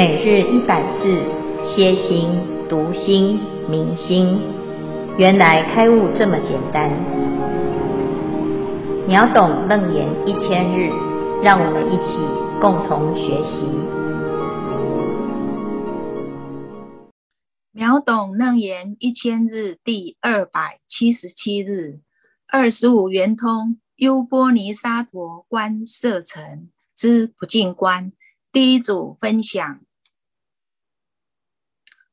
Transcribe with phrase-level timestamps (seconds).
[0.00, 1.22] 每日一百字，
[1.62, 2.30] 歇心、
[2.70, 4.40] 读心、明心，
[5.18, 6.88] 原来开悟这么简单。
[9.06, 10.88] 秒懂楞严一千日，
[11.42, 12.16] 让我们一起
[12.62, 13.60] 共同学习。
[17.72, 22.00] 秒懂楞严一千日第二百七十七日，
[22.48, 28.12] 二十五圆通优波尼沙陀观色尘之不净观。
[28.50, 29.80] 第一组分享，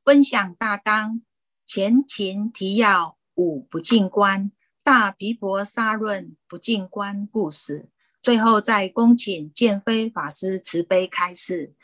[0.07, 1.21] 分享大纲，
[1.65, 7.89] 前情提要五不净观，大毗婆沙论不净观故事，
[8.21, 11.75] 最后再恭请见辉法师慈悲开示。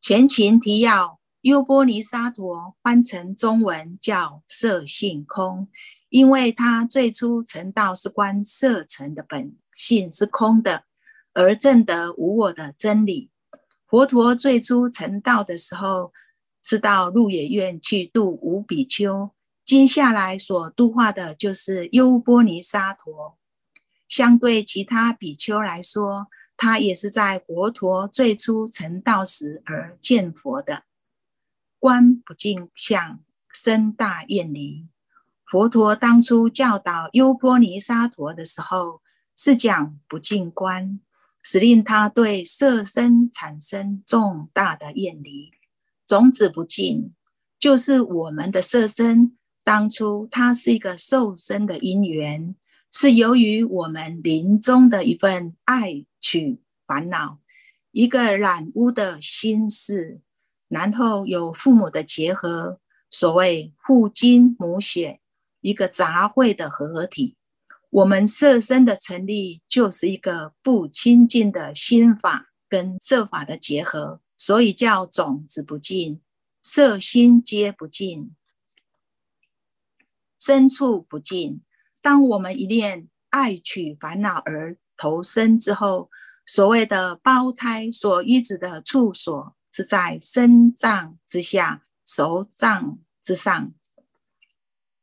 [0.00, 5.66] 前情提要，优波尼沙陀翻成中文叫色性空，
[6.10, 10.84] 因为他最初成道是观色尘的本性是空的，
[11.32, 13.32] 而证得无我的真理。
[13.88, 16.12] 佛陀最初成道的时候，
[16.64, 19.30] 是到鹿野苑去度五比丘。
[19.64, 23.38] 接下来所度化的就是优波尼沙陀。
[24.08, 26.26] 相对其他比丘来说，
[26.56, 30.84] 他也是在佛陀最初成道时而见佛的。
[31.78, 33.20] 观不净相，
[33.52, 34.88] 生大厌离。
[35.44, 39.02] 佛陀当初教导优波尼沙陀的时候，
[39.36, 41.00] 是讲不净观。
[41.46, 45.52] 使令他对色身产生重大的厌离，
[46.06, 47.14] 种子不净，
[47.58, 49.36] 就是我们的色身。
[49.62, 52.54] 当初它是一个受生的因缘，
[52.92, 57.38] 是由于我们临终的一份爱取烦恼，
[57.90, 60.20] 一个染污的心事，
[60.68, 62.78] 然后有父母的结合，
[63.10, 65.20] 所谓父精母血，
[65.62, 67.36] 一个杂秽的合体。
[67.88, 76.20] 我们色身的成立，就是一个不清净的心法跟色法的结合，所以叫种子不净，
[76.62, 78.34] 色心皆不净，
[80.38, 81.62] 身处不净。
[82.02, 86.10] 当我们一念爱取烦恼而投生之后，
[86.44, 93.72] 所谓的胞胎所依止的处所，是在身脏之下，熟脏之上。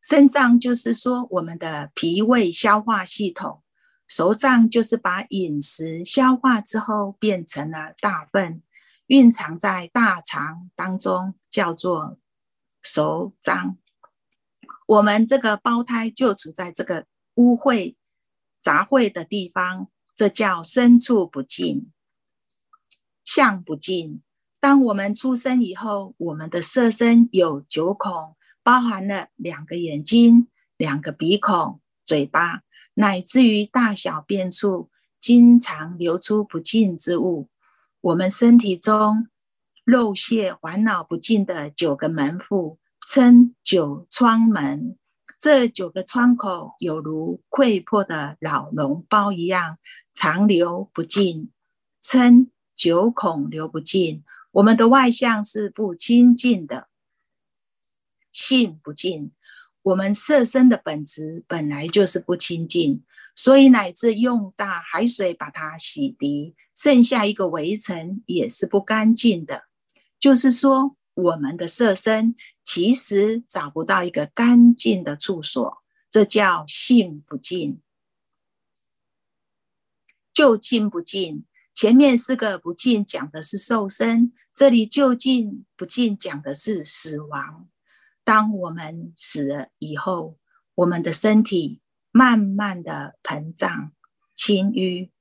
[0.02, 3.63] 身脏就是说，我们的脾胃消化系统；
[4.08, 8.63] 熟脏就是把饮食消化之后变成了大粪，
[9.11, 12.17] 蕴藏在大肠当中，叫做
[12.81, 13.77] 熟脏。
[14.88, 17.97] 我们这个胞胎就处在这个污秽
[18.61, 21.91] 杂秽的地方，这叫身处不净，
[23.25, 24.21] 相不净。
[24.61, 28.38] 当我们出生以后，我们的色身有九孔。
[28.63, 32.61] 包含了两个眼睛、两个鼻孔、嘴巴，
[32.94, 37.50] 乃至于大小便处，经常流出不净之物。
[38.01, 39.28] 我们身体中
[39.84, 44.97] 肉屑烦恼不净的九个门户，称九窗门。
[45.39, 49.78] 这九个窗口有如溃破的老脓包一样，
[50.16, 51.51] 长流不净，
[52.01, 54.23] 称九孔流不净。
[54.51, 56.88] 我们的外相是不清净的。
[58.31, 59.31] 性不净，
[59.83, 63.03] 我们色身的本质本来就是不清净，
[63.35, 69.66] 所以乃至用大海水把它洗涤，剩下一个围城也是不干净的。
[70.19, 72.34] 就是说，我们的色身
[72.64, 77.80] 其实找不到一个干净的处所，这叫性不净。
[80.34, 87.69] 究竟不净，前面四个不净讲的是受身，这里究竟不净讲的是死亡。
[88.24, 90.40] 当我们死了以后，
[90.74, 91.80] 我们的身体
[92.12, 93.92] 慢慢的膨胀、
[94.34, 95.12] 轻淤，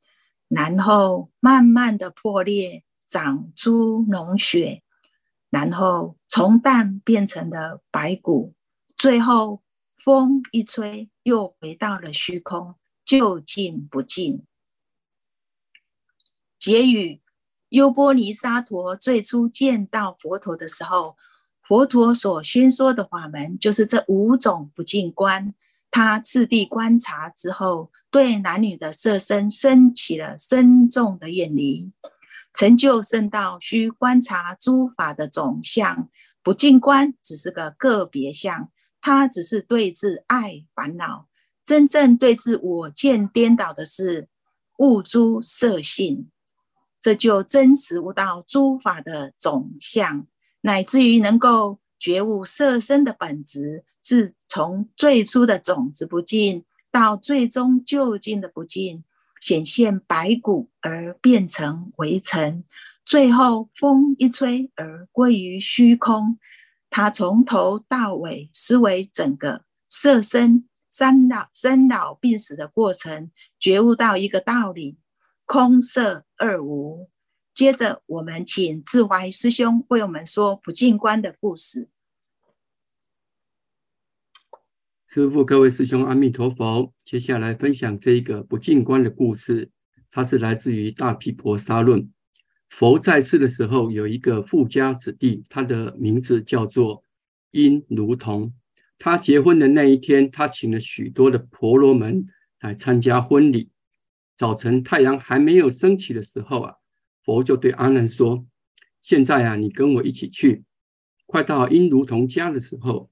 [0.51, 4.83] 然后慢慢的破裂、长出脓血，
[5.49, 8.53] 然后从蛋变成了白骨，
[8.97, 9.63] 最后
[9.97, 12.75] 风一吹，又回到了虚空，
[13.05, 14.45] 究竟不净。
[16.59, 17.23] 结语：
[17.69, 21.17] 优波尼沙陀最初见到佛陀的时候。
[21.63, 25.55] 佛陀所宣说的法门，就是这五种不净观。
[25.91, 31.91] 他次第观察之后，对男女的色身生起了深重的厌离。
[32.53, 36.09] 成就圣道，需观察诸法的总相。
[36.43, 38.71] 不净观只是个个别相，
[39.01, 41.29] 它只是对治爱烦恼。
[41.65, 44.29] 真正对治我见颠倒的是
[44.79, 46.31] 悟诸色性，
[47.01, 50.27] 这就真实悟到诸法的总相。
[50.63, 59.05] 乃至于能够觉悟色身的本质，是从最初的种子不净，到最终究竟的不净，
[59.41, 62.65] 显现白骨而变成微尘，
[63.05, 66.39] 最后风一吹而归于虚空。
[66.91, 73.31] 他从头到尾思维整个色身生老生老病死的过程，
[73.61, 74.99] 觉悟到一个道理：
[75.47, 77.09] 空色二无。
[77.55, 81.89] 接着，我们请智怀师兄为我们说不净观的故事。
[85.13, 86.95] 师父，各位师兄，阿弥陀佛。
[87.05, 89.69] 接下来分享这一个不净观的故事，
[90.09, 92.01] 它是来自于《大毗婆沙论》。
[92.69, 97.03] 佛在世的时候，有一个富家子弟，他的名字叫做
[97.51, 98.55] 因如同。
[99.01, 102.29] 他结婚的那一天，他请了许多的婆罗门
[102.61, 103.73] 来参加婚礼。
[104.37, 106.75] 早晨太阳还没有升起的时候啊，
[107.25, 108.47] 佛就对阿难说
[109.03, 110.63] ：“现在啊，你跟我一起去。”
[111.27, 113.11] 快到因如同家的时候，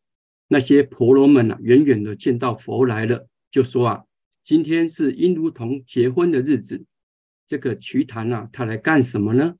[0.48, 4.04] 那些婆罗门啊，远远的见到佛来了，就说：“啊，
[4.42, 6.84] 今天是因如同结婚的日子。”
[7.46, 9.54] 这个瞿昙啊，他来干什么呢？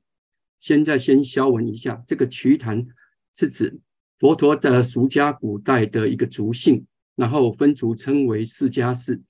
[0.59, 2.85] 现在先消文一下，这个瞿昙
[3.33, 3.79] 是指
[4.19, 9.21] 佛陀的俗家古代的一个族姓，然后分族称为释迦氏，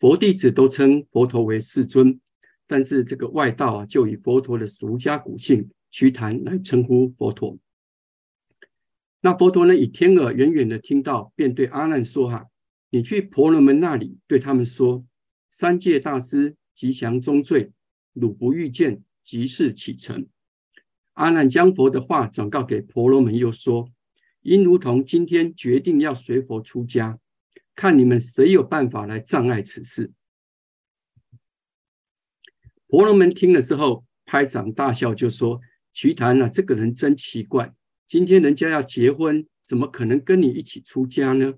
[0.00, 2.18] 佛弟子都称佛陀为世尊，
[2.66, 7.58] 但是这个外道啊，就以佛陀的俗家古姓瞿昙来称呼佛陀。
[9.20, 12.46] 那佛陀呢，以天耳远远的听到，便对阿难说：“哈，
[12.90, 15.04] 你去婆罗门那里，对他们说，
[15.50, 17.72] 三界大师吉祥终坠。”
[18.14, 20.26] 汝不遇见，即是启程。
[21.12, 23.92] 阿难将佛的话转告给婆罗门，又说：
[24.40, 27.20] 因如同今天决定要随佛出家，
[27.76, 30.12] 看你们谁有办法来障碍此事。
[32.88, 35.60] 婆罗门听了之后，拍掌大笑，就说：
[35.92, 37.72] 瞿昙啊，这个人真奇怪，
[38.08, 41.52] 今天人家要结婚，怎么可能跟你一起出家呢？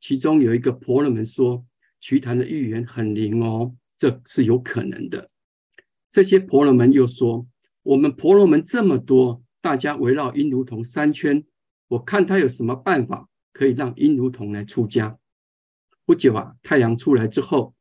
[0.00, 1.64] 其中有一个婆罗门说：
[2.00, 5.30] 瞿昙的预言很灵哦，这是有可能的。
[6.10, 7.46] 这些婆罗门又说
[7.84, 11.44] ：“我们婆罗门这么多，大家围绕因如同三圈，
[11.86, 15.16] 我看他有什么办法可以让因如同来出家。”
[16.04, 17.76] 不久啊，太阳出来之后，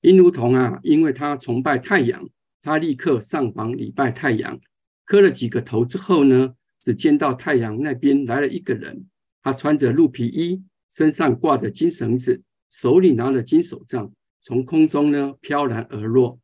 [0.00, 2.28] 因如同啊，因为他崇拜太阳，
[2.60, 4.58] 他立刻上房礼拜太阳，
[5.04, 9.06] 磕了几个头之后呢，只见到太阳那边来了一个人，
[9.42, 14.12] 他穿着鹿皮衣，身上挂着金绳子，手里拿着金手杖，
[14.42, 16.40] 从空中呢飘然而落。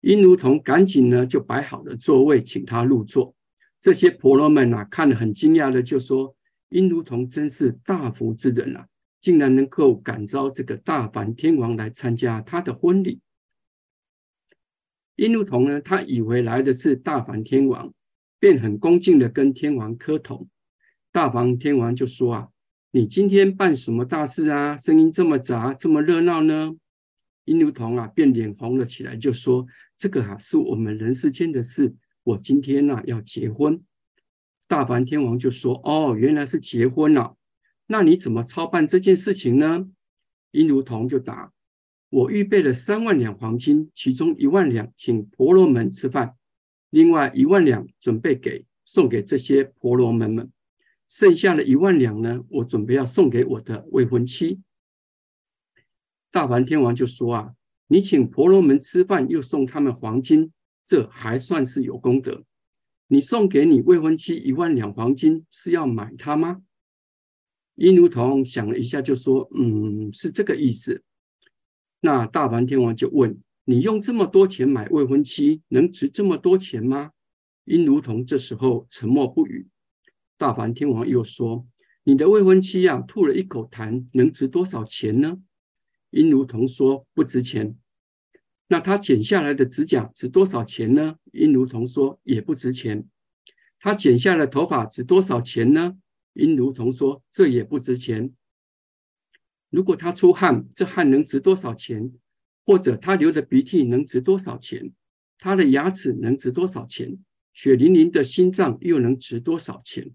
[0.00, 3.34] 因如同赶紧呢，就摆好了座位，请他入座。
[3.80, 6.34] 这些婆罗门啊，看了很惊讶的，就说
[6.70, 8.86] ：“因如同真是大福之人啊，
[9.20, 13.20] 竟然能够感召这个大梵天王来参加他的婚礼。”
[15.16, 17.92] 因如同呢，他以为来的是大梵天王，
[18.38, 20.48] 便很恭敬的跟天王磕头。
[21.10, 22.48] 大梵天王就说：“啊，
[22.90, 24.76] 你今天办什么大事啊？
[24.76, 26.76] 声音这么杂，这么热闹呢？”
[27.46, 31.94] 因如同啊，便脸红了起来，就说：“这个啊，是我们人世间的事。
[32.22, 33.82] 我今天呢、啊，要结婚。”
[34.68, 37.34] 大梵天王就说：“哦，原来是结婚了、啊。
[37.86, 39.88] 那你怎么操办这件事情呢？”
[40.52, 41.52] 因如同就答
[42.10, 46.34] ：“我预备了三万两黄金，其中一万两请婆罗门吃饭，
[46.90, 50.50] 另外一万两准备给送给这些婆罗门们，
[51.08, 54.60] 剩下的一万两呢，我准备要送给我的未婚妻。”
[56.30, 57.54] 大梵天王就说：“啊，
[57.88, 60.52] 你请婆罗门吃饭，又送他们黄金，
[60.86, 62.44] 这还算是有功德。
[63.08, 66.62] 你送给你未婚妻一万两黄金，是要买她吗？”
[67.76, 71.02] 因如同想了一下，就说：“嗯，是这个意思。”
[72.00, 77.10] 那大梵天王就问：“你用这么多钱买未婚妻，能值这么多钱吗？”
[77.66, 79.68] 因如同这时候沉默不语。
[80.38, 81.66] 大梵天王又说
[82.04, 85.42] ：“你的未婚妻呀、吐了一口痰，能值多少钱呢？”
[86.08, 87.76] 因如同说不值钱，
[88.68, 91.16] 那他剪下来的指甲值多少钱呢？
[91.32, 93.06] 因如同说也不值钱。
[93.78, 95.98] 他剪下来的头发值多少钱呢？
[96.32, 98.34] 因如同说这也不值钱。
[99.68, 102.10] 如果他出汗，这汗能值多少钱？
[102.68, 104.92] 或者他流的鼻涕能值多少钱？
[105.38, 107.18] 他的牙齿能值多少钱？
[107.54, 110.10] 血淋淋的心脏又能值多少钱？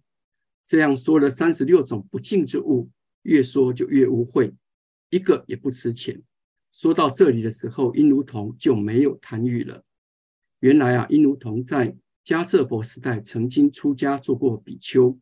[0.63, 2.91] 这样说了三十六种不净之物，
[3.23, 4.53] 越说就越污秽。
[5.09, 6.21] 一个也不值钱。
[6.71, 9.83] 说到这里的时候，殷如同就没有谈语了。
[10.59, 15.17] 原来啊，殷如同在迦叶佛时代曾经出家做过比丘，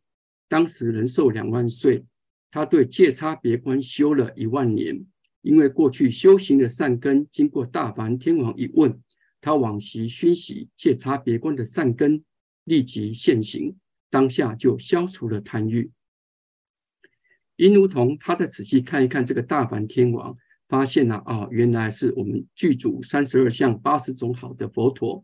[0.49, 2.03] 当时人寿两万岁。
[2.51, 5.05] 他对戒差别观修了一万年，
[5.41, 9.01] 因为过去修行的善根，经过大梵天王一问，
[9.41, 12.23] 他往昔熏习戒差别观的善根
[12.63, 13.75] 立即现行，
[14.09, 15.91] 当下就消除了贪欲。
[17.55, 20.35] 因如同他再仔细看一看这个大梵天王，
[20.67, 25.23] 发现了啊，原来是我们具足三十二相八十种好的佛陀。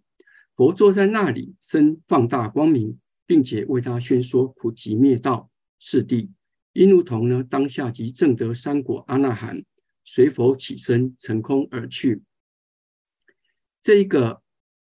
[0.56, 5.50] 佛坐在那里，身放大光明，并且为他宣说苦集灭道。
[5.80, 6.32] 次第，
[6.74, 9.64] 因如同呢，当下即正得三果阿那含，
[10.08, 12.24] 随佛起身，乘空而去。
[13.82, 14.42] 这一个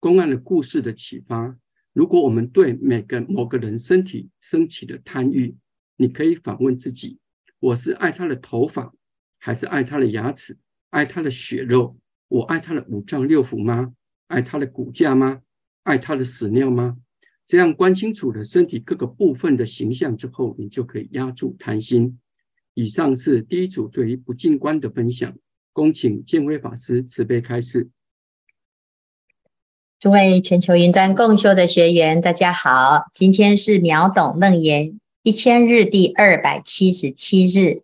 [0.00, 1.57] 公案的故事的启发，
[1.92, 5.54] 如果我们对每个某个人身体升起的贪欲，
[5.97, 7.19] 你可以反问自己：
[7.61, 8.95] 我是爱他的头发，
[9.38, 10.57] 还是爱他的牙齿，
[10.88, 11.99] 爱他的血肉？
[12.28, 13.95] 我爱他的五脏六腑吗？
[14.28, 15.42] 爱他的骨架吗？
[15.83, 16.97] 爱他的屎尿吗？
[17.47, 22.19] 这样观清楚了身体各个部分的形象之后，你就可以压住贪心。
[22.75, 25.35] 以上是第一组对于不净观的分享，
[25.75, 27.91] 恭请见辉法师慈悲开示。
[30.00, 37.83] 诸位全球云端共修的学员，大家好，今天是秒懂楞严一千日第二百七十七日。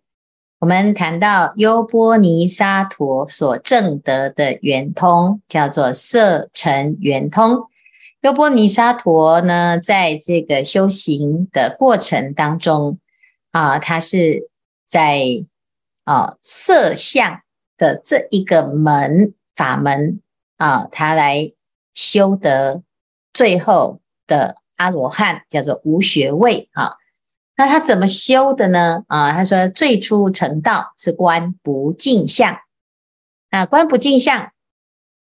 [0.59, 7.69] 我们谈到优波尼沙陀所证得的圆通，叫做色尘圆通。
[8.23, 12.99] 优波尼沙陀呢，在这个修行的过程当中
[13.51, 14.49] 啊，他是
[14.89, 15.45] 在
[16.05, 17.43] 啊色相
[17.77, 20.21] 的这一个门法门
[20.57, 21.53] 啊，他来
[21.93, 22.83] 修得
[23.35, 26.97] 最后的阿罗汉，叫做无学位啊。
[27.57, 29.05] 那他怎么修的呢？
[29.09, 32.59] 啊，他说最初成道是观不净相。
[33.51, 34.53] 那观不净相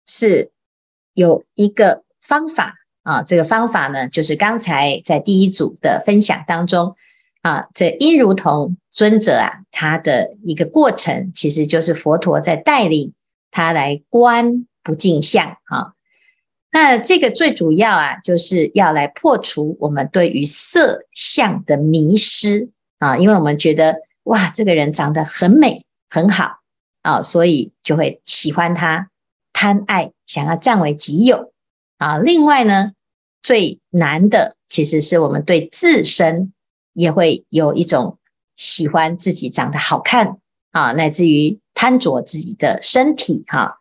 [0.06, 0.52] 是
[1.14, 6.96] 有一个方法啊，这个方法呢，就是刚才在第一组的分享当中
[7.46, 13.14] 啊，这因如同尊者啊，他的一个过程，其实就是佛陀在带领
[13.52, 15.94] 他来观不净相啊。
[16.72, 26.62] 那这个最主要啊，就是要来破除我们对于色相的迷失啊，因为我们觉得哇，这个人长得很美很好
[27.04, 29.12] 啊，所以就会喜欢他，
[29.54, 31.54] 贪爱，想要占为己有
[32.00, 32.18] 啊。
[32.18, 32.94] 另外呢，
[33.44, 36.52] 最难的其实是我们对自身
[36.96, 38.18] 也会有一种
[38.56, 40.38] 喜欢自己长得好看
[40.72, 43.80] 啊，乃至于贪着自己的身体哈、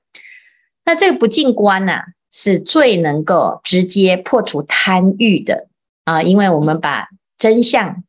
[0.84, 5.68] 那这个不净观呢、是最能够直接破除贪欲的
[6.04, 8.02] 啊，因为我们把真相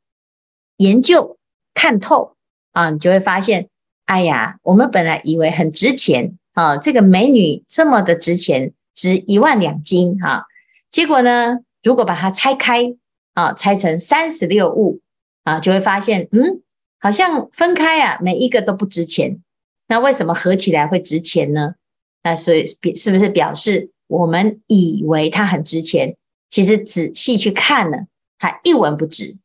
[0.78, 1.38] 研究
[1.74, 2.36] 看透
[2.72, 3.70] 啊，你就会发现，
[4.06, 10.46] 哎呀，我们本来以为很值钱啊，这个美女这么的值钱，值一万两金哈，
[10.90, 12.96] 结果呢，如果把它拆开
[13.36, 15.02] 啊，拆成三十六物
[15.44, 16.64] 啊，就会发现，嗯，
[16.98, 19.40] 好像分开啊，每一个都不值钱，
[19.88, 21.76] 那为什么合起来会值钱呢？
[22.24, 22.66] 那所以
[22.96, 23.92] 是不是表示？
[24.08, 26.16] 我们以为它很值钱，
[26.50, 28.06] 其实仔细去看呢，
[28.38, 29.40] 它一文不值。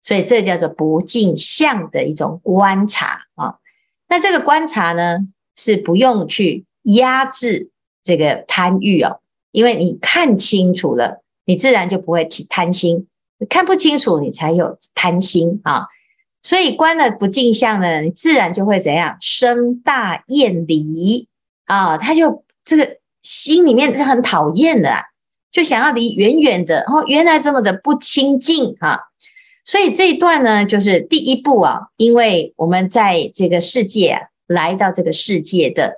[0.00, 3.56] 所以这叫做不净相的一种观察啊。
[4.08, 5.18] 那这个观察呢，
[5.56, 7.70] 是不用去压制
[8.04, 13.06] 这个贪欲哦，因为你看清楚了，你自然就不会起贪心；
[13.48, 15.86] 看不清楚，你才有贪心啊。
[16.42, 21.28] 所以观了不净相呢，你自然就会怎样生大厌离
[21.64, 22.96] 啊，他就这个。
[23.22, 24.98] 心里面是很讨厌的，
[25.50, 26.82] 就想要离远远的。
[26.82, 29.00] 哦，原来这么的不清净啊！
[29.64, 35.96] 所以这一段呢，就是第一步啊，因为我们在这个世界啊，来到这个世界的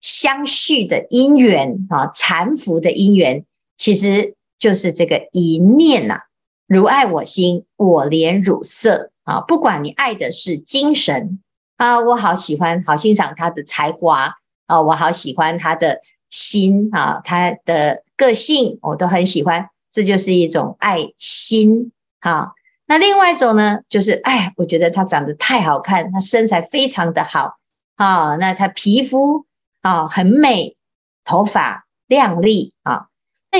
[0.00, 3.44] 相续的因缘啊，缠缚的因缘，
[3.76, 6.20] 其实就是这个一念呐，
[6.68, 9.40] 如爱我心，我怜汝色啊。
[9.40, 11.40] 不管你爱的是精神
[11.76, 16.00] 啊，我好喜欢，好欣赏他的才华啊，我好喜欢他的。
[16.30, 22.50] 心啊，他的个性我都很喜欢，这就是一种爱心啊。
[22.84, 27.56] 那另外一种呢，就是哎，我觉得他长得太好看，他身材非常的好
[27.96, 29.46] 啊，那他皮肤
[29.80, 30.76] 啊很美，
[31.24, 33.06] 头发亮丽啊，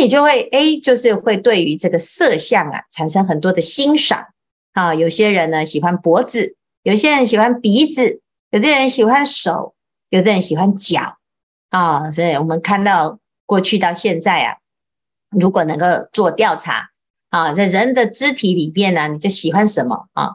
[0.01, 4.27] 你就会哎，就是会对于这个色相啊产生很多的欣赏
[4.73, 4.95] 啊。
[4.95, 9.75] 有些人呢喜欢脖子，有些人喜欢鼻子，有的人喜欢手，
[10.11, 11.19] 有的人喜欢脚。
[11.71, 14.57] 啊，所以我们看到过去到现在啊，
[15.31, 16.89] 如果能够做调查
[17.29, 20.31] 啊，在人的肢体里边呢，你就喜欢什么啊？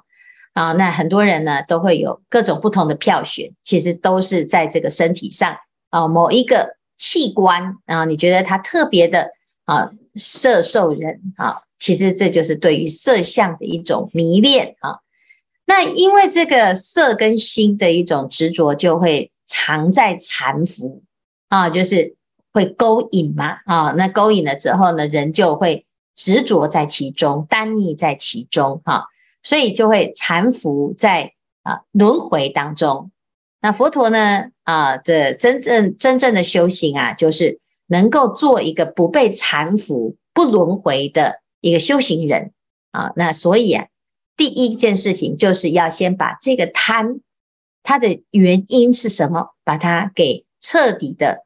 [0.54, 5.58] 啊，那很多人呢都会有各种不同的票选，其实都是在这个身体上
[5.90, 9.32] 啊，某一个器官啊，你觉得它特别的
[9.66, 15.00] 啊，色受人啊，其实这就是对于色相的一种迷恋啊。
[15.66, 21.02] 那因为这个色跟心的一种执着，就会常在缠缚。
[21.50, 22.16] 啊，就是
[22.52, 29.06] 会勾引嘛，啊，那勾引了之后呢，人就会执着在其中，耽溺在其中，哈、
[29.44, 33.12] 所以就会缠缚在啊轮回当中。
[33.62, 37.60] 那佛陀呢，啊，这真正真正的修行啊，就是
[37.94, 42.52] 能够做一个不被缠缚、不轮回的一个修行人
[42.90, 43.14] 啊。
[43.16, 43.86] 那所以啊，
[44.36, 47.20] 第一件事情就是要先把这个贪，
[47.84, 51.46] 它的原因是什么，把它给彻底的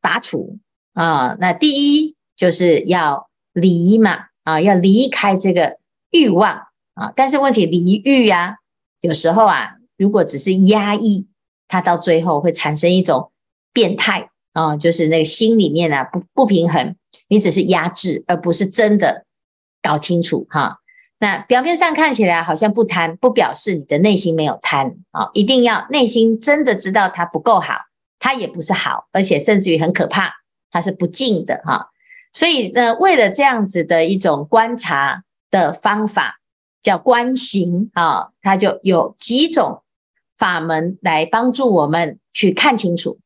[0.00, 0.58] 拔除
[0.94, 1.36] 啊。
[1.38, 5.78] 那第一就是要离嘛啊，要离开这个
[6.10, 7.12] 欲望啊。
[7.14, 8.56] 但是问题离欲啊，
[9.00, 11.28] 有时候啊，如果只是压抑，
[11.68, 13.30] 它到最后会产生一种
[13.72, 14.30] 变态。
[14.52, 16.96] 啊、就是那个心里面啊不不平衡，
[17.28, 19.24] 你只是压制，而不是真的
[19.82, 20.78] 搞清楚哈。
[21.18, 27.74] 那表面上看起来好像不贪，不表示你的内心没有贪啊、一定要内心真的知道它不够好，
[28.18, 30.32] 它也不是好，而且甚至于很可怕，
[30.70, 31.90] 它是不净的哈、
[32.32, 36.40] 所以呢，为了这样子的一种观察的方法，
[36.82, 39.82] 叫观行啊、它就有几种
[40.36, 43.18] 法门来帮助我们去看清楚。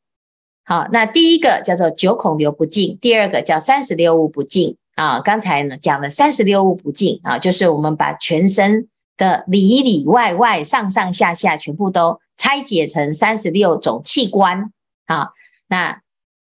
[0.69, 5.21] 好，那第一个叫做九孔流不净，第二个叫三十六物不净啊。
[5.21, 14.73] 刚才呢讲的三十六物不净啊，就是我们把全身的里里外外、上上下下全部都拆解成三十六种器官
[15.07, 15.29] 啊。
[15.69, 16.03] 那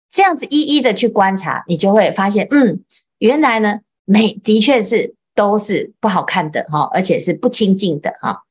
[0.09, 2.79] 这样子一一的去观察，你就会发现，嗯，
[3.17, 8.43] 原来呢美的确是都是不好看的哈，而且是不清净的哈。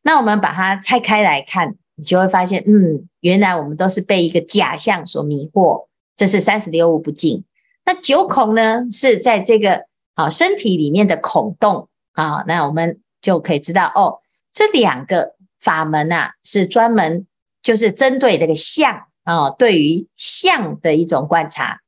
[0.00, 1.74] 那我们把它拆开来看。
[2.00, 7.44] 你就会发现，嗯，原来我们都是被一个假象所迷惑，这是三十六物不净。
[7.84, 17.26] 那九孔呢，是在这个啊身体里面的孔洞啊，那我们就可以知道哦，这两个法门、啊，是专门
[17.62, 21.80] 就是针对这个相啊，对于相的一种观察。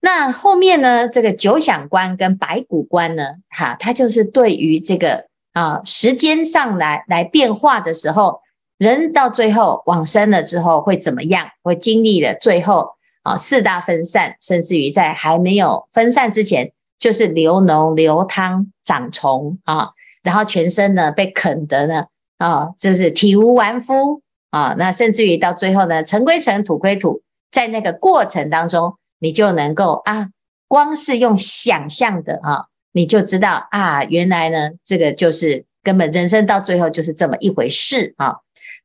[0.00, 8.42] 那后面呢，这个九响观跟白骨观呢，哈、它就是对于这个啊时间上来来变化的时候。
[8.78, 11.48] 人到最后往生了之后会怎么样？
[11.64, 12.90] 会经历了最后
[13.24, 19.90] 啊四大分散，甚至于在还没有分散之前，就是流脓、流汤、长虫啊，
[20.22, 22.06] 然后全身呢被啃得呢
[22.38, 24.76] 啊，就是体无完肤啊。
[24.78, 30.28] 那甚至于到最后呢，尘归尘，土归土，在那个过程当中，你就能够啊，
[30.68, 38.36] 光是用想象的啊，你就知道啊，原来呢这个就是根本人生到最后就是这么一回事啊。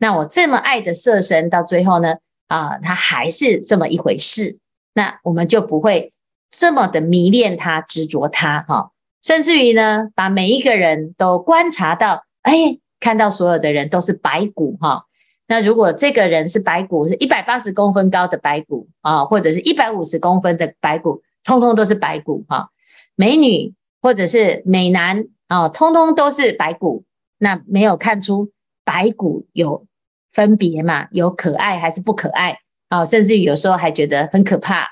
[0.04, 2.18] 那我这么爱的色身，到最后呢，
[2.50, 4.58] 啊，它还是这么一回事。
[4.94, 6.12] 那我们就不会
[6.52, 8.92] 这么的迷恋它、执着它，哈。
[9.22, 15.06] 甚至于呢，把每一个人都观察到，哎，看到所有的人都是白骨，哈。
[15.48, 22.72] 那如果这个人是白骨，是一百八十公分高的白骨啊，或者是一百五十公分的白骨，通通都是白骨，哈。
[23.16, 27.06] 美女或者是美男啊，通通都是白骨。
[27.38, 28.52] 那没有看出。
[28.86, 29.86] 白骨有
[30.34, 31.08] 分别嘛？
[31.12, 32.58] 有可爱还是不可爱
[32.90, 33.06] 啊？
[33.06, 34.90] 甚至于有时候还觉得很可怕。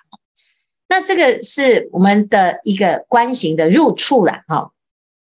[0.87, 4.43] 那这个是我们的一个观行的入处啦。
[4.47, 4.71] 哈，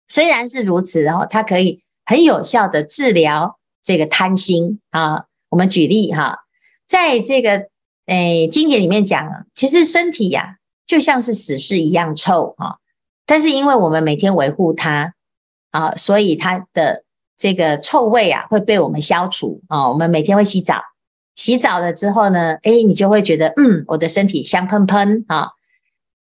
[0.08, 5.26] 虽然是如此，然后它可以很有效的治疗这个贪心啊。
[5.50, 6.40] 我们举例哈，
[6.88, 7.68] 在这个
[8.08, 12.78] 诶经典里面讲，其实身体呀就像是死尸一样臭啊，
[13.28, 15.14] 但是因为我们每天维护它
[15.70, 17.04] 啊，所以它的。
[17.38, 20.82] 这个臭味啊会被我们消除啊、我们每天会洗澡，
[21.36, 25.50] 洗澡了之后呢，哎，你就会觉得嗯，我的身体香喷喷啊。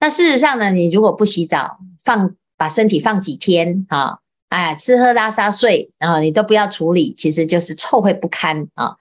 [0.01, 8.97] 那事实上呢，你如果不洗澡，放把身体放几天啊，哎，吃喝拉撒睡啊，你都不要处理，其实就是臭秽不堪啊。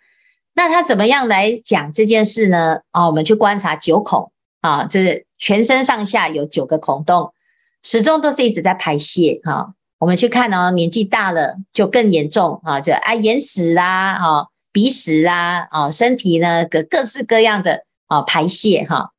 [0.53, 2.81] 那他怎么样来讲这件事呢？
[2.91, 7.33] 啊，我们去观察九孔啊，就是全身上下有九个孔洞，
[7.81, 9.53] 始终都是一直在排泄哈。
[9.53, 9.67] 啊
[10.01, 19.11] 我们去看哦，年纪大了就更严重啊，就啊眼屎啦，啊鼻屎啦，啊身体呢各各式各样的啊排泄哈，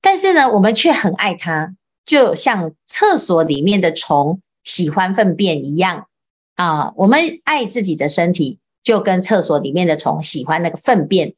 [0.00, 1.74] 但是呢，我们却很爱它，
[2.06, 6.06] 就像厕所里面的虫喜欢粪便一样
[6.54, 6.94] 啊。
[6.96, 11.34] 我们爱自己的身体，就跟厕所里面的虫喜欢那个粪便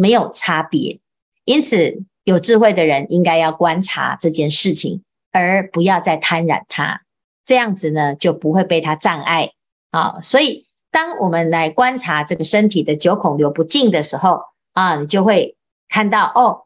[0.00, 0.98] 没有差别。
[1.44, 7.02] 因此，有智慧的人应该要观察这件事情，而不要再贪染它。
[7.48, 9.52] 这样子呢，就不会被它障碍
[9.90, 10.20] 啊。
[10.20, 14.42] 所以，当我们来观察这个身体的九孔流不净的时候
[14.74, 15.56] 啊，你就会
[15.88, 16.64] 看到哦。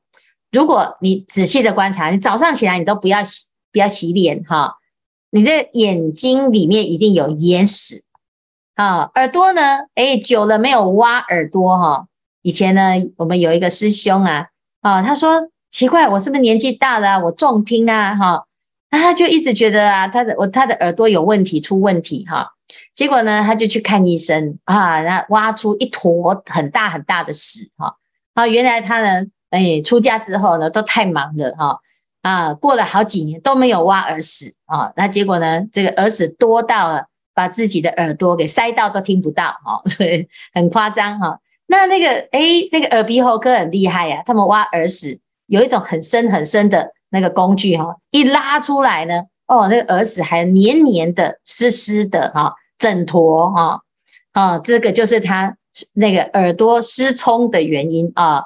[0.51, 4.75] 如果你仔细的观察，你早上起来你都不要洗，不要洗脸哈。
[5.31, 8.03] 你的眼睛里面一定有眼屎
[8.75, 9.03] 啊。
[9.15, 12.07] 耳朵呢，诶，久了没有挖耳朵哈。
[12.43, 12.81] 以前呢，
[13.19, 14.49] 我们有一个师兄啊，
[14.81, 17.21] 啊，他说奇怪，我是不是年纪大了？
[17.25, 18.47] 我重听啊，哈。
[18.93, 22.51] 那他就一直觉得啊，他的我他的耳朵有问题，出问题哈。
[22.95, 27.97] 结果呢，他就去看医生啊，然后挖出一坨很大很大的屎哈。
[28.35, 31.81] 啊，原来他呢哎，出家之后呢，都太忙了哈
[32.21, 41.39] 啊，过了好几年都没有挖耳屎啊，那结果呢，这个耳屎多到了把自己的耳朵给塞到都听不到哈， 所以很夸张哈。
[41.67, 53.81] 那那个哎，那个耳鼻喉科很厉害呀，他们挖耳屎有一种很深很深的那个工具哈，一拉出来呢，哦，那个耳屎还黏黏的、湿湿的哈，整坨哈，
[54.33, 55.55] 啊，这个就是他
[55.95, 58.45] 那个耳朵失聪的原因啊。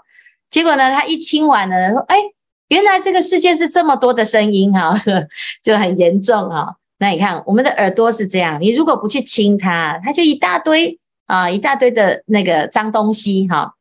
[0.51, 2.19] 结果呢，他一清完呢，说：“哎，
[2.69, 4.95] 原来这个世界是这么多的声音哈，
[5.63, 6.75] 就很严重啊。
[6.99, 13.75] 那你看，我们的耳朵是这样，你如果不去清它，它就一大堆啊，一大堆的那个脏东西哈。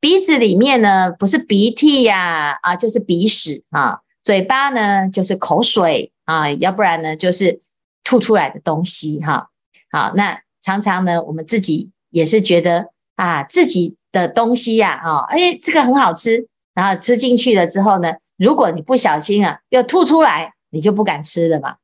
[0.00, 3.98] 鼻子里面呢，不是鼻涕呀，啊，就是鼻屎啊。
[4.28, 7.62] 嘴巴呢，就是口水啊，要不然呢，就是
[8.04, 9.48] 吐出来的东西哈。
[9.90, 21.76] 好，那常常呢，我们自己也是觉得啊，自己。”的东西呀，啊，哎，这个很好吃，然后吃进去了之后呢，如果你不小心啊，又吐出来，你就不敢吃了嘛。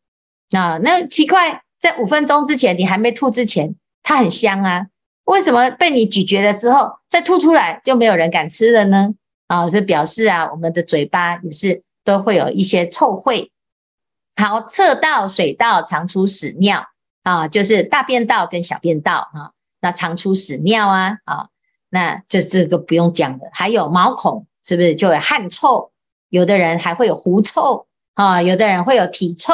[0.58, 4.86] 啊，那奇怪，在五分钟之前你还没吐之前，它很香啊，
[5.24, 9.10] 为什么被你咀嚼了之后再吐出来就没有人敢吃了呢？
[9.46, 13.50] 啊，这表示啊，我们的嘴巴也是都会有一些臭秽。
[14.36, 16.86] 好，厕道、水道常出屎尿
[17.22, 21.48] 啊，就是大便道跟小便道啊，那常出屎尿啊，啊。
[21.88, 25.92] 那这这个不用讲了，还有毛孔是不是就有汗臭？
[26.28, 29.52] 有的人还会有狐臭啊，有的人会有体臭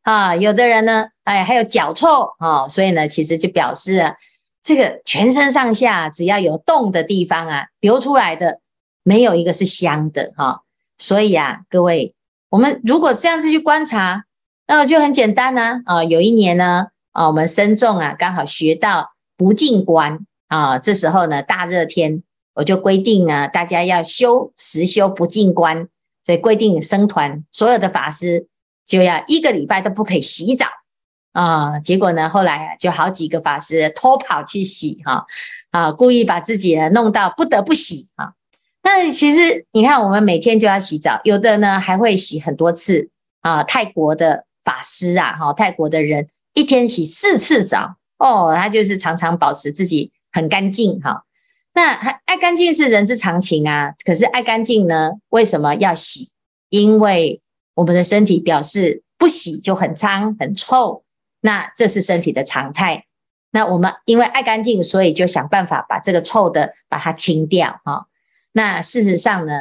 [0.00, 2.66] 啊，有的人呢，哎，还有脚臭啊。
[2.68, 4.16] 所以呢，其实就表示啊，
[4.62, 8.60] 这个全身上下只要有动的地方啊，流出来的
[9.02, 10.62] 没有一个是香的哈。
[10.98, 12.14] 所以啊，各位，
[12.48, 14.24] 我们如果这样子去观察，
[14.66, 16.04] 那就很简单呐啊。
[16.04, 20.26] 有一年呢，啊，我们僧众啊，刚好学到不净观。
[20.46, 22.22] 啊，这时候呢，大热天，
[22.54, 25.88] 我就规定啊，大家要修实修不净观，
[26.22, 28.46] 所以规定僧团所有的法师
[28.86, 30.66] 就要一个礼拜都不可以洗澡
[31.32, 31.80] 啊。
[31.80, 35.26] 结果呢，后来，就好几个法师偷跑去洗哈
[35.72, 38.34] 啊，故意把自己弄到不得不洗啊。
[38.84, 43.64] 那其实你看，我们每天就要洗澡，有的呢还会洗很多次啊。
[43.64, 50.12] 泰国的法师啊，哈，泰国的人一天洗四次澡哦，他就是常常保持自己。
[50.36, 51.22] 很干净哈，
[51.74, 51.92] 那
[52.24, 53.94] 爱干净是人之常情啊。
[54.04, 56.32] 可是爱干净呢，为什么要洗？
[56.70, 57.40] 因为
[57.74, 61.04] 我们的身体表示不洗就很脏很臭，
[61.40, 63.04] 那这是身体的常态。
[63.52, 68.08] 那我们因为爱干净，所以就想办法把这个臭的把它清掉哈。
[68.56, 69.52] 那事实上呢，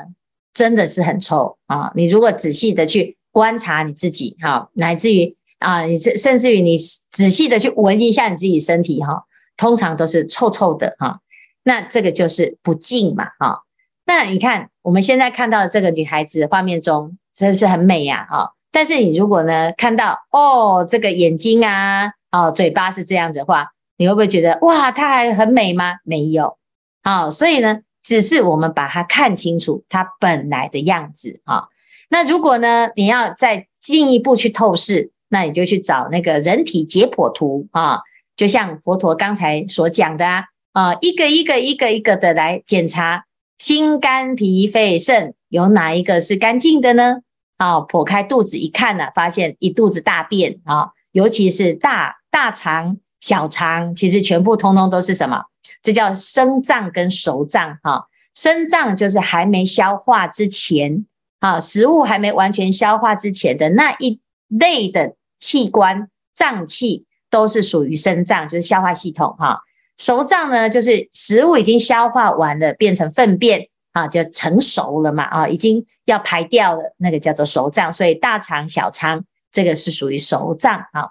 [0.53, 1.91] 真的是很臭啊。
[1.95, 9.25] 你如果仔细的去观察你自己哈，乃至于啊，你甚甚至于你仔细的去闻一下你自己身体哈。
[9.58, 11.19] 通常都是臭臭的哈，
[11.63, 13.63] 那这个就是不净嘛哈。
[14.06, 18.53] 那你看我们现在看到的这个女孩子画面中真的是很美呀哈。
[18.71, 25.97] 但是你如果呢看到哦这个眼睛啊哦嘴巴是这样子的话，你会不会觉得哇她还很美吗？
[26.03, 26.58] 没有，
[27.03, 31.65] 好，所以呢只是我们把它看清楚它本来的样子啊。
[32.09, 38.01] 那如果呢你要再进一步去透视，那你就去找那个人体解剖图啊。
[38.35, 43.25] 就像佛陀刚才所讲的，啊，一个一个一个一个的来检查
[43.59, 47.17] 心肝脾肺肾有哪一个是干净的呢？
[47.57, 55.43] 啊，剖开肚子一看呢，发现一肚子大便啊，尤其是大大肠、小肠，其实全部通通都是什么？
[55.83, 58.07] 这叫生脏跟熟脏哈。
[58.33, 61.05] 生脏就是还没消化之前
[61.39, 67.05] 啊，食物还没完全消化之前的那一类的器官脏器。
[67.33, 69.61] 都是属于生脏，就是消化系统哈。
[69.97, 77.91] 熟脏呢，就是食物已经消化完了，变成粪便啊，就成熟了嘛啊，已经要排掉了，那个叫做熟脏。
[77.91, 81.09] 所以大肠、小肠这个是属于熟脏啊。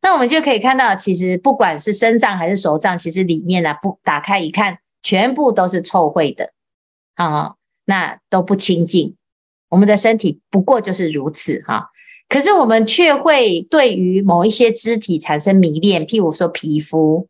[0.00, 6.52] 那我们就可以看到，其实不管是生脏还是手脏，其实里面呢，不打开一看，全部都是臭秽的
[7.16, 9.16] 啊，那都不清净。
[9.68, 11.90] 我们的身体不过就是如此哈。
[12.28, 17.26] 可是我们却会对于某一些肢体产生迷恋，譬如说皮肤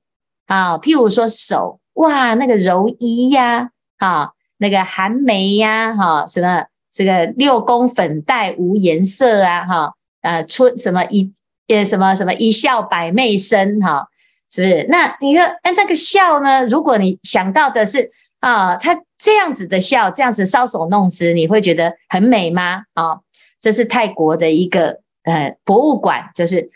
[0.46, 11.32] 啊，譬如说手，哇，那个柔仪呀，啊，那个寒梅呀，哈，什么这个六宫粉黛无颜色啊，哈，呃，春什么一
[11.68, 14.08] 呃什么什么一笑百媚生，哈，
[14.50, 14.86] 是不是？
[14.88, 16.66] 那你看，哎，那个笑呢？
[16.66, 22.84] 如果你想到的是啊，他这样子的笑，这样子搔首弄姿，你会觉得很美吗？
[22.94, 23.20] 啊？
[23.60, 26.70] 这是泰国的一个呃博物馆，就是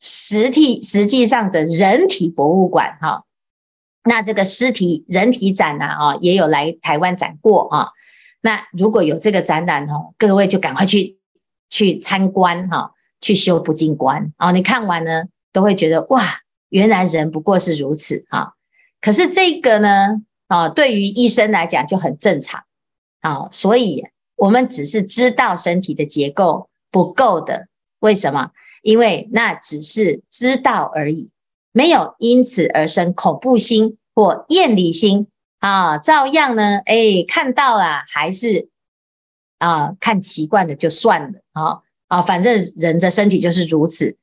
[0.00, 3.24] 实体实际上的人体博物馆哈。
[4.04, 7.88] 那这个尸体人体展呢啊，也有来台湾展过啊。
[8.40, 11.18] 那如果有这个展览哦，各位就赶快去
[11.68, 14.50] 去参观哈，去修不净观啊。
[14.52, 16.24] 你看完呢，都会觉得哇，
[16.68, 18.52] 原来人不过是如此啊。
[19.00, 22.64] 可是这个呢，啊，对于医生来讲就很正常
[23.20, 23.48] 啊。
[23.52, 24.04] 所以
[24.36, 27.68] 我们只是知道身体的结构不够的，
[28.00, 28.50] 为什么？
[28.82, 31.30] 因为那只是知道而已，
[31.72, 35.26] 没有因此而生恐怖心或厌离心
[35.58, 35.98] 啊。
[35.98, 38.68] 照样呢，哎，看到了还是
[39.58, 44.16] 啊，看习惯了就算了啊啊，反正人的身体就是如此，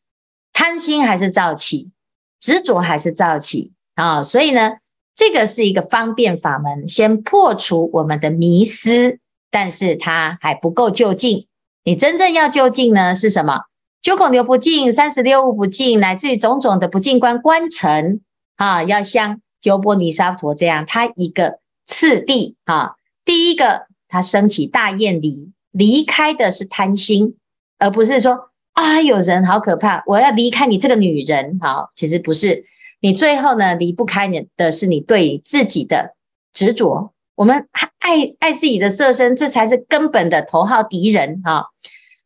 [0.54, 1.92] 贪心还是照起，
[2.40, 4.22] 执着还是照起啊。
[4.22, 4.74] 所以呢，
[5.14, 9.20] 这个是一个方便法门，先破除我们的迷思，
[9.50, 11.48] 但是它还不够究竟。
[11.84, 13.62] 你真正要究竟呢，是什么？
[14.02, 18.22] 九孔流不净，三十六物不净，乃至于种种的不净观观尘
[18.56, 22.96] 啊，要像鸠波尼沙陀这样，他一个次第啊。
[23.24, 27.38] 第一个，他升起大厌离，离开的是贪心，
[27.78, 31.58] 而不是说啊，有人好可怕，我要离开你这个女人。
[31.62, 32.66] 好，其实不是，
[33.00, 36.16] 你最后呢，离不开你的是你对自己的
[36.54, 37.14] 执着。
[37.36, 37.68] 我们
[38.00, 41.66] 爱爱自己的色身，这才是根本的头号敌人啊。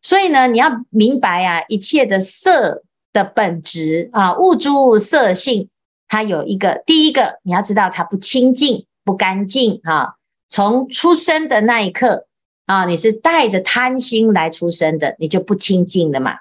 [0.02, 5.70] 所以呢，你要明白啊，一切的色的本质啊，物诸色性，
[6.08, 10.14] 它有一个第一个，你要知道它不清净、不干净啊。
[10.48, 12.28] 从出生的那一刻
[12.70, 16.36] 啊，你是带着贪心来出生的，你就不清净的嘛。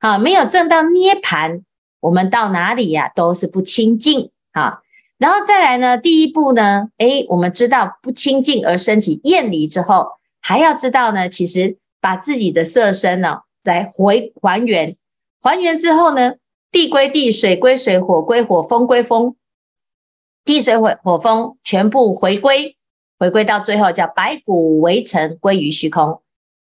[0.00, 1.62] 啊，没有证到涅槃，
[2.00, 4.80] 我们到哪里呀、都是不清净啊。
[5.18, 10.08] 然后再来呢，第一步呢，诶，我们知道不清净而升起厌离之后，
[10.40, 11.78] 还要知道呢，其实。
[12.02, 14.96] 把自己的色身呢、来回还原，
[15.42, 16.36] 还原之后呢，
[16.72, 19.36] 地归地，水归水，火归火，风归风，
[20.42, 22.74] 地水火火风全部回归，
[23.20, 26.22] 回归到最后叫白骨为尘归于虚空。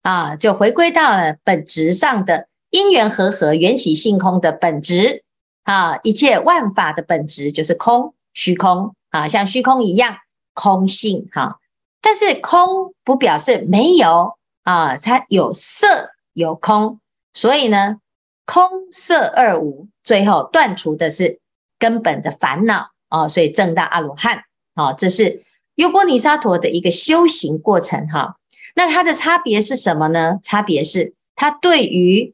[0.03, 5.23] 啊，就回归到了本质上的因缘和合缘起性空的本质。
[5.63, 8.93] 啊，一切万法的本质就是空虚空。
[9.11, 10.17] 啊，像虚空一样
[10.53, 11.59] 空性哈、
[12.01, 14.35] 但是空不表示没有。
[14.63, 16.99] 啊，它有色有空，
[17.33, 17.97] 所以呢，
[18.45, 21.39] 空色二无，最后断除的是
[21.79, 22.91] 根本的烦恼。
[23.09, 24.43] 啊，所以证到阿罗汉。
[24.73, 25.43] 啊，这是
[25.75, 28.38] 优波尼沙陀的一个修行过程哈。
[28.75, 30.39] 那它的差别是什么呢？
[30.43, 32.34] 差别是它对于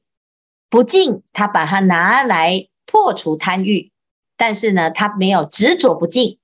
[0.69, 3.91] 不净，它把它拿来破除贪欲，
[4.35, 6.37] 但是呢，它没有执着不净，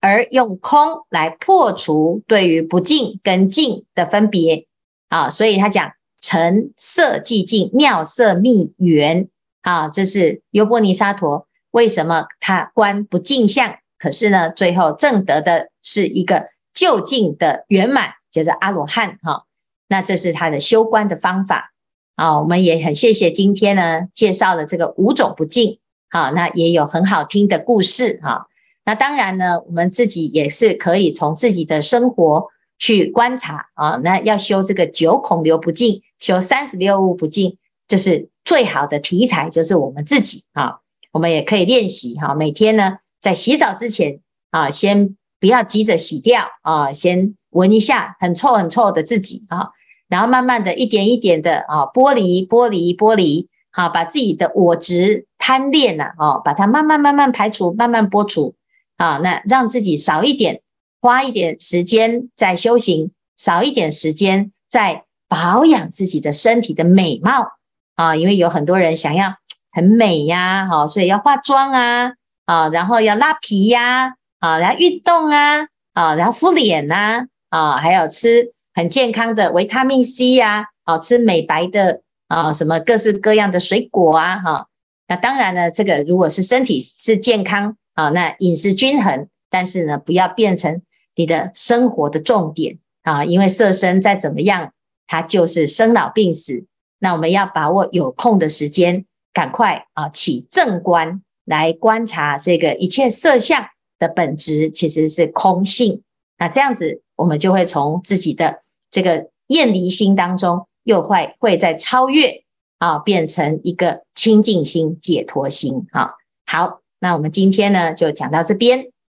[0.00, 4.66] 而用空来破除对于不净跟净的分别。
[5.08, 9.28] 啊，所以他讲成色寂净，妙色密圆。
[9.62, 19.18] 啊，这是优波尼沙陀为什么他观不净相，可是呢，最后证得的是一个究竟的圆满，就是阿罗汉。
[19.22, 19.44] 哈、
[19.88, 21.72] 那这是他的修观的方法。
[22.16, 25.78] 啊，我们也很谢谢今天呢介绍了这个五种不净。
[26.10, 28.20] 好、啊，那也有很好听的故事。
[28.22, 28.46] 哈、
[28.84, 32.50] 那当然呢，我们自己也是可以从自己的生活。
[32.76, 40.80] 去观察啊，那要修这个九孔流不净，修三十六物不净，就是最好的题材，就是我们自己啊。
[41.12, 49.70] 我们也可以练习哈，每天呢在洗澡之前啊，先不要急着洗掉啊，先闻一下很臭很臭的自己啊，
[50.10, 58.56] 然后慢慢的一点一点的啊，剥离剥离剥离，好，把自己的我执贪恋呐，哦，把它慢慢慢慢排除，慢慢剥除
[58.98, 60.60] 啊，那让自己少一点。
[61.00, 67.52] 花一点时间在修行，少一点时间在保养自己的身体的美貌
[67.94, 69.34] 啊，因为有很多人想要
[69.72, 72.12] 很美呀，好，所以要化妆啊，
[72.46, 84.66] 啊，然后要拉皮呀，啊，然后运动啊，啊，然后敷脸呐，啊，还有吃很健康的维他命 C 呀，啊，吃美白的啊，什么各式各样的水果啊，哈，
[85.08, 90.82] 那当然呢，这个如果是身体是健康啊，那饮食均衡，但是呢，不要变成。
[91.16, 94.72] 你的生活的重点啊，因为色身再怎么样，
[95.06, 96.66] 它就是生老病死。
[96.98, 103.66] 那我们要把握有空的时间，赶快啊起正观来观察这个一切色相
[103.98, 106.02] 的本质其实是空性。
[106.38, 112.42] 那这样子，我们就会从自己的这个厌离心当中，又会会再超越
[112.78, 116.12] 啊，变成一个清净心、解脱心啊。
[116.46, 118.90] 好，那我们今天呢就讲到这边。